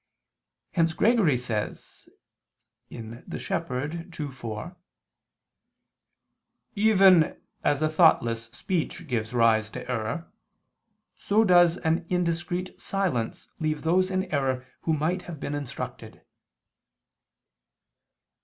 [0.71, 2.09] Hence Gregory says
[2.89, 4.07] (Pastor.
[4.19, 4.75] ii, 4):
[6.73, 10.27] "Even as a thoughtless speech gives rise to error,
[11.15, 16.25] so does an indiscreet silence leave those in error who might have been instructed."